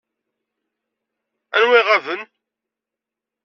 Aniwa 1.55 1.77
iɣaben? 1.79 2.21